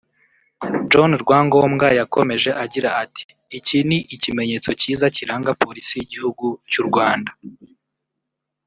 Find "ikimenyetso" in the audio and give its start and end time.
4.15-4.69